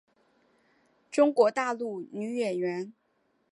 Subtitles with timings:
[1.11, 2.91] 中国大陆女演员。